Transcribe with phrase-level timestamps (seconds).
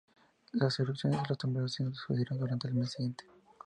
[0.53, 3.23] Las erupciones y los temblores se sucedieron durante el mes siguiente.